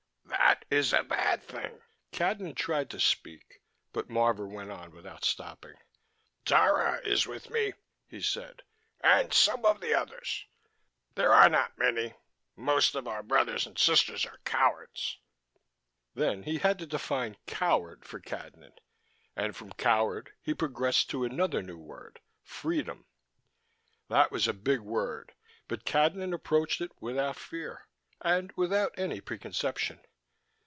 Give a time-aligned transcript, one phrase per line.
[0.23, 1.81] "That is a bad thing."
[2.13, 3.61] Cadnan tried to speak,
[3.91, 5.73] but Marvor went on without stopping.
[6.45, 7.73] "Dara is with me,"
[8.07, 8.63] he said,
[9.01, 10.45] "and some of the others.
[11.15, 12.13] There are not many.
[12.55, 15.19] Most of the brothers and sisters are cowards."
[16.15, 18.77] Then he had to define "coward" for Cadnan
[19.35, 23.05] and from "coward" he progressed to another new word, "freedom."
[24.09, 25.33] That was a big word
[25.67, 27.87] but Cadnan approached it without fear,
[28.21, 29.99] and without any preconception.